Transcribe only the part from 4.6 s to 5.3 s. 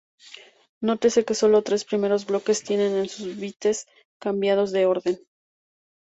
de orden.